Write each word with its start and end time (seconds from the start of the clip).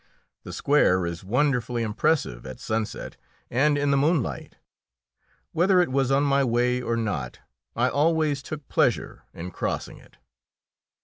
The 0.41 0.51
square 0.51 1.05
is 1.05 1.23
wonderfully 1.23 1.83
impressive 1.83 2.43
at 2.47 2.59
sunset 2.59 3.17
and 3.51 3.77
in 3.77 3.91
the 3.91 3.97
moonlight. 3.97 4.55
Whether 5.51 5.79
it 5.79 5.91
was 5.91 6.09
on 6.09 6.23
my 6.23 6.43
way 6.43 6.81
or 6.81 6.97
not, 6.97 7.37
I 7.75 7.87
always 7.87 8.41
took 8.41 8.67
pleasure 8.67 9.25
in 9.31 9.51
crossing 9.51 9.99
it. 9.99 10.17